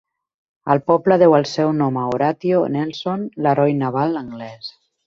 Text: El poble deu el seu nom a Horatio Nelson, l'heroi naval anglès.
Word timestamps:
El 0.75 0.79
poble 0.91 1.17
deu 1.25 1.35
el 1.41 1.45
seu 1.51 1.69
nom 1.83 2.01
a 2.01 2.07
Horatio 2.15 2.65
Nelson, 2.79 3.31
l'heroi 3.45 3.79
naval 3.85 4.23
anglès. 4.27 4.79